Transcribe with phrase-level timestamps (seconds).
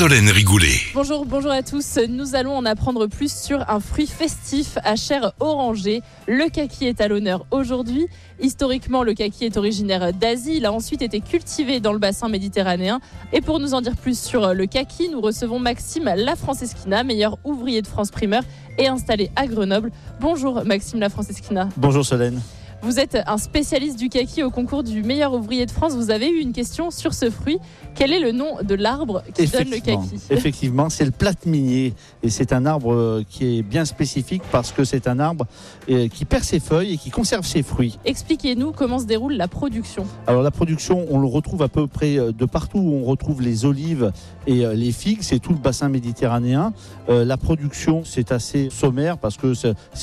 [0.00, 0.80] Solène Rigoulet.
[0.94, 1.98] Bonjour, bonjour à tous.
[2.08, 6.00] Nous allons en apprendre plus sur un fruit festif à chair orangée.
[6.26, 8.06] Le kaki est à l'honneur aujourd'hui.
[8.40, 10.56] Historiquement, le kaki est originaire d'Asie.
[10.56, 13.00] Il a ensuite été cultivé dans le bassin méditerranéen.
[13.34, 17.82] Et pour nous en dire plus sur le kaki, nous recevons Maxime Lafranceschina, meilleur ouvrier
[17.82, 18.42] de France primeur
[18.78, 19.92] et installé à Grenoble.
[20.18, 21.68] Bonjour Maxime Lafranceschina.
[21.76, 22.40] Bonjour Solène.
[22.82, 25.92] Vous êtes un spécialiste du kaki au concours du meilleur ouvrier de France.
[25.92, 27.58] Vous avez eu une question sur ce fruit.
[27.94, 30.18] Quel est le nom de l'arbre qui donne le kaki?
[30.30, 31.92] Effectivement, c'est le plate minier.
[32.22, 35.46] Et c'est un arbre euh, qui est bien spécifique parce que c'est un arbre
[35.90, 37.98] euh, qui perd ses feuilles et qui conserve ses fruits.
[38.06, 40.06] Expliquez-nous comment se déroule la production.
[40.26, 43.42] Alors la production, on le retrouve à peu près euh, de partout où on retrouve
[43.42, 44.10] les olives
[44.50, 46.72] et les figues, c'est tout le bassin méditerranéen.
[47.08, 49.52] la production, c'est assez sommaire parce que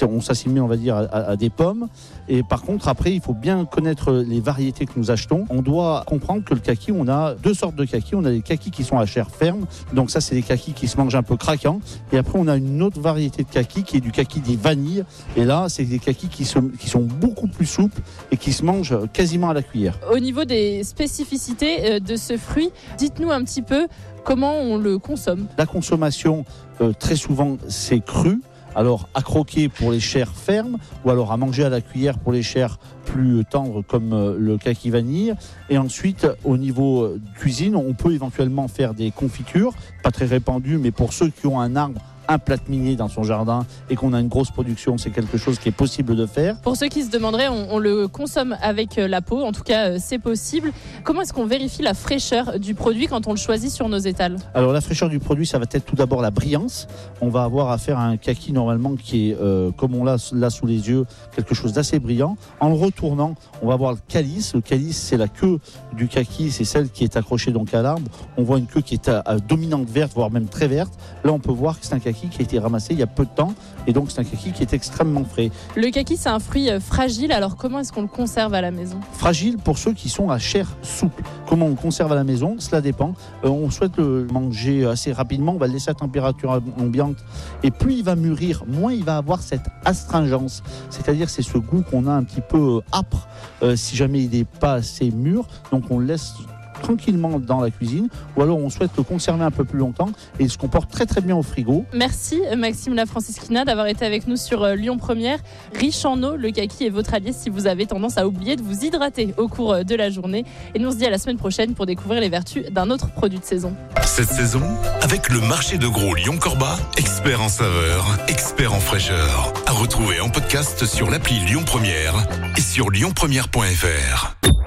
[0.05, 1.87] on s'assimile, on va dire, à, des pommes.
[2.29, 5.45] Et par contre, après, il faut bien connaître les variétés que nous achetons.
[5.49, 8.15] On doit comprendre que le kaki, on a deux sortes de kaki.
[8.15, 9.65] On a des kakis qui sont à chair ferme.
[9.93, 11.79] Donc ça, c'est des kakis qui se mangent un peu craquants.
[12.11, 15.03] Et après, on a une autre variété de kaki qui est du kaki des vanilles.
[15.35, 18.63] Et là, c'est des kakis qui sont, qui sont beaucoup plus souples et qui se
[18.63, 19.99] mangent quasiment à la cuillère.
[20.11, 23.87] Au niveau des spécificités euh, de ce fruit, dites-nous un petit peu
[24.27, 25.47] comment on le consomme.
[25.57, 26.43] La consommation,
[26.81, 28.41] euh, très souvent, c'est cru
[28.75, 32.33] alors à croquer pour les chairs fermes ou alors à manger à la cuillère pour
[32.33, 35.33] les chairs plus tendres comme euh, le kaki vanille.
[35.69, 40.77] Et ensuite, au niveau euh, cuisine, on peut éventuellement faire des confitures, pas très répandues,
[40.77, 44.13] mais pour ceux qui ont un arbre un plat minier dans son jardin et qu'on
[44.13, 46.57] a une grosse production, c'est quelque chose qui est possible de faire.
[46.61, 49.89] Pour ceux qui se demanderaient, on, le consomme avec euh, la peau, en tout cas
[49.89, 50.71] euh, c'est possible.
[51.03, 54.37] Comment est-ce qu'on vérifie la fraîcheur du produit quand on le choisit sur nos étals?
[54.53, 56.87] Alors la fraîcheur du produit, ça va être tout d'abord la brillance.
[57.21, 60.49] On va avoir affaire à un kaki normalement qui est, euh, comme on l'a là
[60.49, 62.37] sous les yeux, quelque chose d'assez brillant.
[62.59, 64.55] En le retournant, on va voir le calice.
[64.55, 65.59] Le calice, c'est la queue
[65.93, 68.09] du kaki, c'est celle qui est accrochée donc à l'arbre.
[68.37, 70.93] On voit une queue qui est à, dominante verte, voire même très verte.
[71.23, 73.07] Là, on peut voir que c'est un kaki qui a été ramassé il y a
[73.07, 73.53] peu de temps
[73.85, 75.51] et donc c'est un kaki qui est extrêmement frais.
[75.75, 78.71] Le kaki c'est un fruit euh, fragile, alors comment est-ce qu'on le conserve à la
[78.71, 78.99] maison?
[79.13, 81.23] Fragile pour ceux qui sont à chair souple.
[81.47, 82.55] Comment on le conserve à la maison?
[82.59, 83.13] Cela dépend.
[83.43, 87.17] Euh, on souhaite le manger assez rapidement, on va le laisser à température ambiante
[87.63, 90.63] et plus il va mûrir, moins il va avoir cette astringence.
[90.89, 93.27] C'est-à-dire c'est ce goût qu'on a un petit peu euh, âpre
[93.75, 95.47] si jamais il n'est pas assez mûr.
[95.71, 96.33] Donc on le laisse
[96.79, 100.43] tranquillement dans la cuisine ou alors on souhaite le conserver un peu plus longtemps et
[100.43, 101.85] il se comporte très très bien au frigo.
[101.93, 105.39] Merci Maxime La Francisquina d'avoir été avec nous sur euh, Lyon Première.
[105.73, 108.61] Riche en eau, le kaki est votre allié si vous avez tendance à oublier de
[108.61, 110.45] vous hydrater au cours euh, de la journée.
[110.75, 113.11] Et nous on se dit à la semaine prochaine pour découvrir les vertus d'un autre
[113.11, 113.73] produit de saison.
[114.03, 114.63] Cette saison,
[115.01, 119.53] avec le marché de gros Lyon-Corba, expert en saveur, expert en fraîcheur.
[119.65, 122.15] À retrouver en podcast sur l'appli Lyon Première
[122.57, 124.66] et sur lyonpremière.fr.